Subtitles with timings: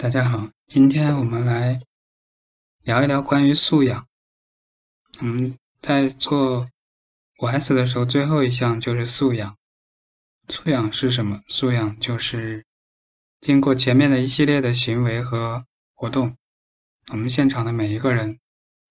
[0.00, 1.78] 大家好，今天我们来
[2.84, 4.08] 聊一聊关于素养。
[5.18, 6.70] 我们在做
[7.40, 9.58] 五 S 的时候，最后一项就是素养。
[10.48, 11.42] 素养是什么？
[11.48, 12.64] 素养就是
[13.42, 16.34] 经过前面的一系列的行为和活动，
[17.08, 18.40] 我们现场的每一个人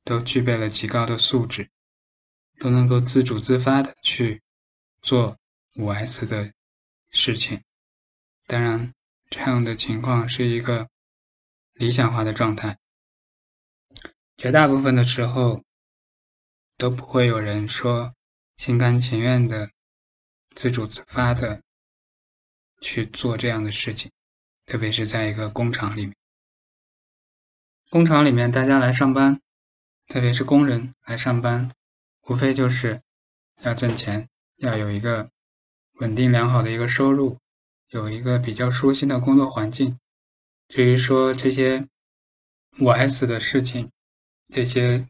[0.03, 1.71] 都具备了极高的素质，
[2.59, 4.43] 都能够自主自发的去
[5.01, 5.35] 做
[5.73, 6.53] 五 S 的
[7.09, 7.63] 事情。
[8.45, 8.93] 当然，
[9.31, 10.87] 这样的情况是一个。
[11.79, 12.77] 理想化的状态，
[14.35, 15.63] 绝大部分的时候
[16.77, 18.13] 都不会有人说
[18.57, 19.71] 心甘情愿的、
[20.53, 21.61] 自主自发的
[22.81, 24.11] 去做这样的事情，
[24.65, 26.13] 特别是在一个工厂里面。
[27.89, 29.39] 工厂里面大家来上班，
[30.07, 31.71] 特别是工人来上班，
[32.23, 33.01] 无非就是
[33.61, 35.31] 要挣钱，要有一个
[36.01, 37.39] 稳定良好的一个收入，
[37.87, 39.97] 有一个比较舒心的工作环境。
[40.69, 41.89] 至于说这些
[42.79, 43.91] 五 S 的事情，
[44.53, 45.07] 这些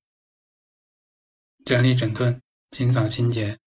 [1.65, 3.59] 整理整顿、清扫清洁，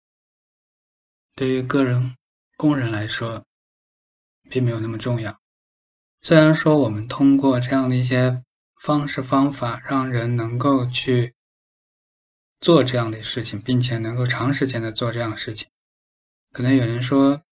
[1.36, 2.16] 对于个人
[2.56, 3.46] 工人来说，
[4.50, 5.38] 并没有那么重要。
[6.22, 8.42] 虽然说我们通过这样的一些
[8.80, 11.36] 方式方法，让人能够去
[12.62, 15.68] 做这样的事情，并且能够长时间的做这样的事情，
[16.54, 17.44] 可能有人说，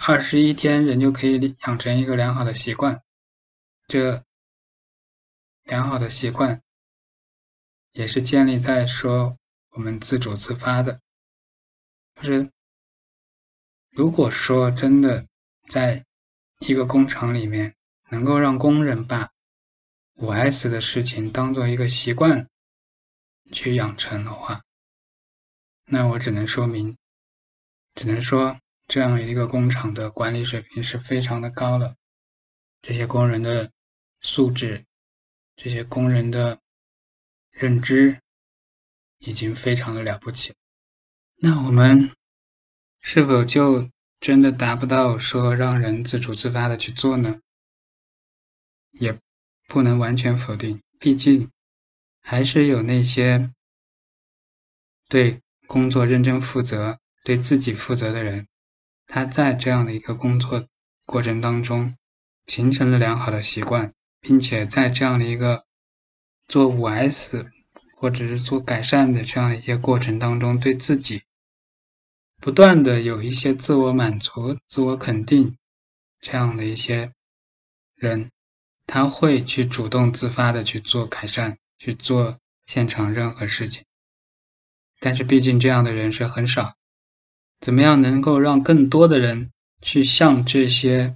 [0.00, 3.00] 二十一天人就可以养成一个良好的习惯。
[3.94, 4.24] 这
[5.62, 6.60] 良好的习惯，
[7.92, 9.38] 也是建立在说
[9.70, 11.00] 我们自主自发的。
[12.16, 12.50] 就是
[13.90, 15.28] 如果说真的
[15.68, 16.04] 在
[16.58, 17.76] 一个工厂里面，
[18.10, 19.30] 能够让工人把
[20.14, 22.48] 五 S 的事情当做一个习惯
[23.52, 24.64] 去养成的话，
[25.84, 26.98] 那我只能说明，
[27.94, 28.58] 只能说
[28.88, 31.94] 这样一个工厂的管理水平是非常的高了。
[32.82, 33.70] 这些工人的。
[34.26, 34.86] 素质，
[35.54, 36.58] 这些工人的
[37.50, 38.22] 认知
[39.18, 40.54] 已经非常的了不起。
[41.36, 42.10] 那我们
[43.02, 47.38] 是否就真的达不到说让人自主自发的去做呢？
[48.92, 49.20] 也
[49.68, 51.50] 不能完全否定，毕竟
[52.22, 53.52] 还是有那些
[55.06, 58.48] 对工作认真负责、对自己负责的人，
[59.06, 60.66] 他在这样的一个工作
[61.04, 61.94] 过程当中
[62.46, 63.92] 形成了良好的习惯。
[64.24, 65.66] 并且在这样的一个
[66.48, 67.46] 做五 S
[67.94, 71.24] 或者是做改善的这样一些过程当中，对自己
[72.40, 75.54] 不断的有一些自我满足、自我肯定
[76.22, 77.12] 这样的一些
[77.96, 78.30] 人，
[78.86, 83.84] 他会去主动自发的去做改善，去做现场任何事情。
[85.00, 86.76] 但是毕竟这样的人是很少，
[87.60, 89.52] 怎么样能够让更多的人
[89.82, 91.14] 去向这些？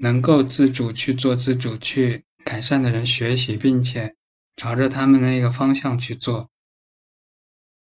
[0.00, 4.14] 能够自主去做、自主去改善的人学习，并且
[4.56, 6.48] 朝着他们的一个方向去做，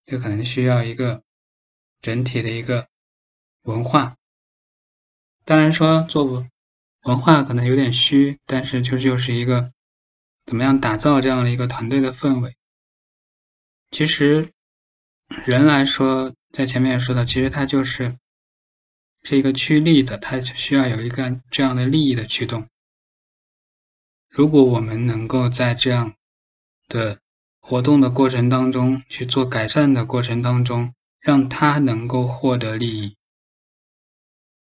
[0.07, 1.23] 这可能需要一个
[2.01, 2.89] 整体的一个
[3.63, 4.17] 文化。
[5.45, 6.47] 当然说做
[7.03, 9.73] 文化可能有点虚，但是就就是一个
[10.47, 12.55] 怎么样打造这样的一个团队的氛围。
[13.91, 14.53] 其实
[15.45, 18.17] 人来说，在前面也说到，其实他就是。
[19.23, 22.67] 是一个趋利的，它需要有一个这样的利益的驱动。
[24.29, 26.15] 如果我们能够在这样
[26.87, 27.19] 的
[27.61, 33.17] 活动的过程当中去做改善的过程当中，让他能够获得利益，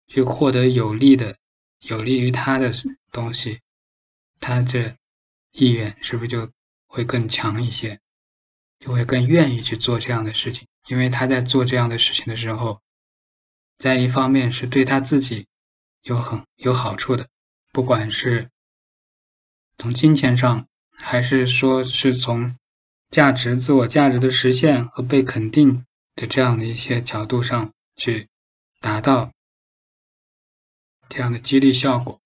[0.08, 1.36] 去获得有利的、
[1.80, 2.72] 有利于他的
[3.12, 3.60] 东西，
[4.40, 4.96] 他这
[5.52, 6.50] 意愿是不是就
[6.86, 8.00] 会更强一些？
[8.80, 12.80] 就会更愿意去做这样的事情，因为他在做这样的事情的时候。
[13.78, 15.46] 在一方面是对他自己
[16.02, 17.28] 有很有好处的，
[17.72, 18.50] 不管是
[19.76, 22.56] 从金钱上，还是说是从
[23.08, 25.84] 价值、自我价值的实现和被肯定
[26.16, 28.28] 的这样的一些角度上去
[28.80, 29.30] 达到
[31.08, 32.20] 这样的激励效果。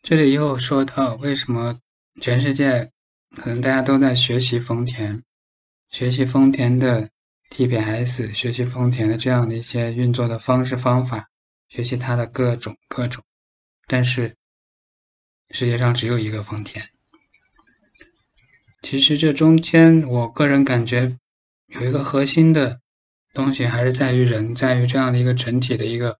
[0.00, 1.80] 这里又说到，为什么
[2.20, 2.92] 全世界
[3.34, 5.24] 可能大家都在学习丰田，
[5.90, 7.10] 学习丰田的。
[7.56, 11.28] TPS 学习丰田的这样的一些运作的方式方法，
[11.68, 13.22] 学习它的各种各种，
[13.86, 14.34] 但是
[15.50, 16.84] 世界上只有一个丰田。
[18.82, 21.16] 其实这中间，我个人感觉
[21.68, 22.80] 有一个核心的
[23.32, 26.18] 东西，还是在于人，在于这样的一个整体的一个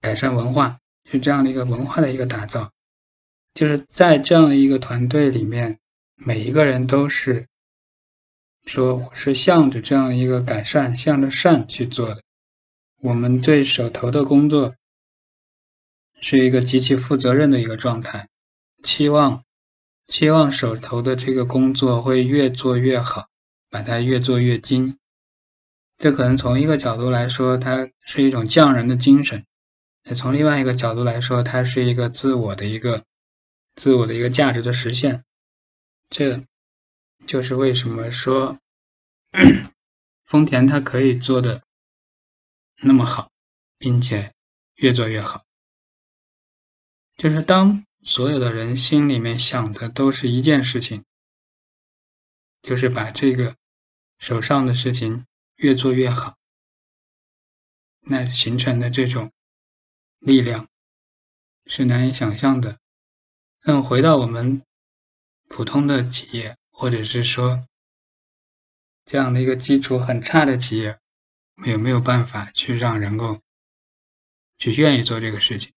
[0.00, 0.78] 改善文化，
[1.10, 2.70] 是这样的一个文化的一个打造，
[3.52, 5.80] 就是在这样的一个团队里面，
[6.14, 7.48] 每一个人都是。
[8.66, 12.22] 说我是向着这样一个改善、向着善去做的。
[13.02, 14.74] 我们对手头的工作
[16.20, 18.28] 是一个极其负责任的一个状态，
[18.82, 19.42] 期望
[20.06, 23.28] 期望手头的这个工作会越做越好，
[23.70, 24.98] 把它越做越精。
[25.96, 29.40] 这可能从一个角度来说，它是一种匠人的精神；
[30.14, 33.04] 从另外一个角度来说，它是一个自我的一个
[33.74, 35.24] 自我的一个价值的实现。
[36.08, 36.44] 这
[37.26, 38.58] 就是为什么说
[40.24, 41.62] 丰田它可以做的
[42.82, 43.30] 那么好，
[43.78, 44.32] 并且
[44.74, 45.44] 越做越好。
[47.16, 51.04] 就是当所有的人心里面想的都是一件事情，
[52.62, 53.56] 就是把这个
[54.18, 55.26] 手上的事情
[55.56, 56.38] 越做越好，
[58.00, 59.30] 那形成的这种
[60.18, 60.68] 力量
[61.66, 62.78] 是难以想象的。
[63.62, 64.62] 那么回到我们
[65.48, 67.66] 普通的企业，或者是说
[69.04, 70.98] 这样的一个基础很差的企业，
[71.66, 73.42] 有没有办法去让人够
[74.56, 75.74] 去愿意做这个事情？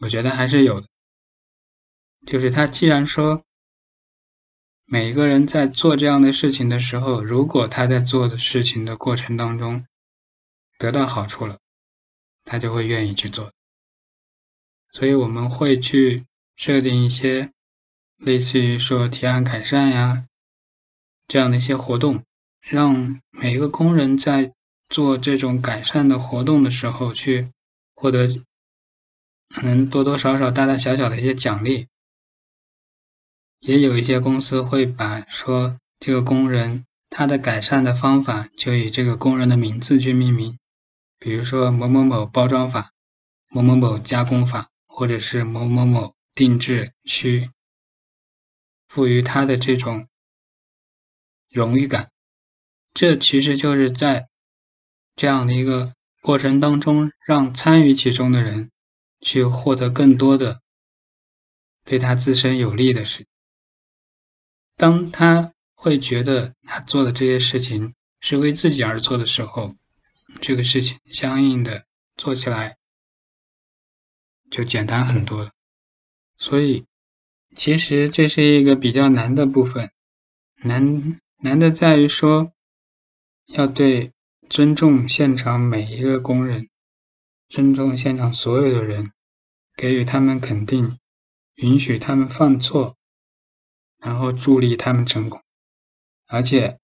[0.00, 0.88] 我觉得还是有的，
[2.26, 3.44] 就是他既然说
[4.86, 9.86] 每个人在做这样的事情的时候，如果他在做的事情的过程当中
[10.78, 11.58] 得到好处了，
[12.44, 13.52] 他就会愿意去做。
[14.90, 16.24] 所以我们会去
[16.56, 17.52] 设定一些
[18.18, 20.26] 类似于说提案改善呀
[21.26, 22.22] 这样的一些活动，
[22.60, 24.52] 让每一个工人在
[24.88, 27.50] 做这种改善的活动的时候去
[27.94, 28.28] 获得。
[29.48, 31.86] 可能多多少少、大大小小的一些奖励，
[33.60, 40.58] 也有一些公司会把说这个工人他的改善的方法就以这个工人的名字去命名，
[41.18, 42.92] 比如说某某某包装法、
[43.48, 47.50] 某某某加工法，或者是某某某定制区，
[48.88, 50.08] 赋予他的这种
[51.50, 52.10] 荣誉感。
[52.92, 54.28] 这其实就是在
[55.14, 58.70] 这样的一个过程当中，让参与其中的人。
[59.20, 60.62] 去获得更多的
[61.84, 63.26] 对他自身有利的事。
[64.76, 69.74] 当他会觉得他做的这些事情是为自己而做的时候，
[70.40, 71.84] 这个事情相应的
[72.16, 72.76] 做起来
[74.52, 75.50] 就简单很多了。
[76.36, 76.86] 所以，
[77.58, 79.90] 其实这是一个比较难的部分，
[80.62, 82.52] 难难的在于说，
[83.46, 84.12] 要对
[84.48, 86.68] 尊重现场每一个工人。
[87.48, 89.10] 尊重现场所有的人，
[89.74, 91.00] 给予他们肯定，
[91.56, 92.96] 允许他们犯错，
[93.98, 95.42] 然后助力他们成功。
[96.28, 96.78] 而且，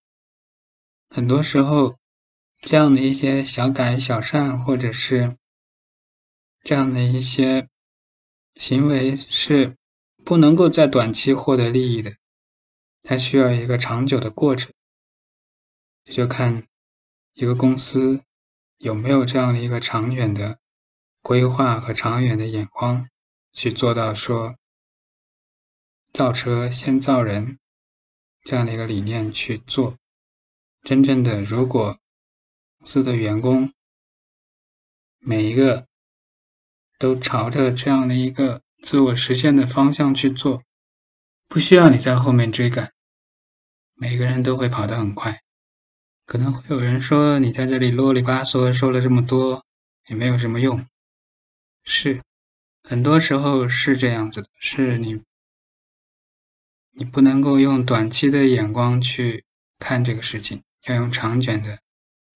[1.09, 1.99] 很多时候，
[2.61, 5.37] 这样的一些小改小善，或者是
[6.65, 7.69] 这样的一些
[8.57, 9.77] 行为，是
[10.25, 12.17] 不能够在短期获得利益的。
[13.03, 14.73] 它需要一个长久的过程。
[16.05, 16.67] 就看
[17.35, 18.23] 一个公司。
[18.79, 20.59] 有没有这样的一个长远的
[21.23, 23.09] 规划和长远的眼光，
[23.53, 24.57] 去做到说
[26.13, 27.59] 造车先造人
[28.43, 29.97] 这样的一个理念去做？
[30.83, 31.99] 真正的，如果
[32.79, 33.73] 公司的员工
[35.19, 35.87] 每一个
[36.99, 40.63] 都朝着这样的一个自我实现的方向去做，
[41.49, 42.93] 不需要你在后面追赶，
[43.95, 45.41] 每个人都会跑得很快。
[46.27, 49.65] 可能会有人说，你在这里啰里吧嗦说了这么多，
[50.09, 50.87] 也没有什么用。
[51.83, 52.21] 是，
[52.83, 55.23] 很多时候是这样子的，是你，
[56.93, 59.47] 你不能够用短期的眼光去
[59.79, 61.79] 看这个事情，要用长远的，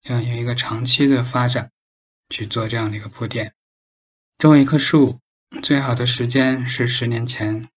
[0.05, 1.71] 要有一个长期的发展
[2.31, 3.53] 去做这样的一个铺垫。
[4.39, 5.19] 种一棵树，
[5.63, 7.69] 最好的时间是十年前，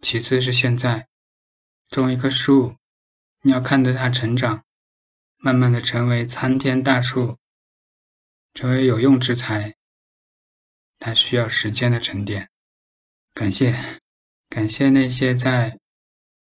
[0.00, 1.08] 其次是现在。
[1.88, 2.76] 种一棵树，
[3.42, 4.64] 你要看着它成长。
[5.36, 7.36] 慢慢的成为参天大树，
[8.54, 9.74] 成为有用之才，
[11.00, 12.48] 它需要时间的沉淀。
[13.34, 14.00] 感谢，
[14.48, 15.80] 感谢那些在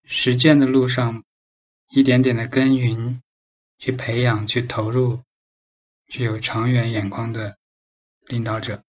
[0.04, 1.24] 实践的路上
[1.88, 3.22] 一点点的耕耘、
[3.78, 5.22] 去培养、去投入、
[6.06, 7.56] 具有长远眼光的
[8.26, 8.84] 领导者。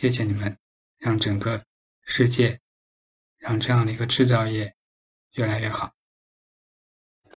[0.00, 0.56] 谢谢你们，
[0.98, 1.64] 让整个
[2.04, 2.60] 世界，
[3.36, 4.72] 让这样的一个制造业
[5.32, 5.97] 越来越好。